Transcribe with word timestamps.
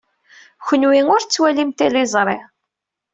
Kenwi 0.67 1.01
ur 1.13 1.21
tettwalim 1.23 1.69
tiliẓri. 1.71 2.37